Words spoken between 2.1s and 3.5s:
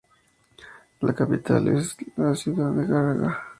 la ciudad de Gagra.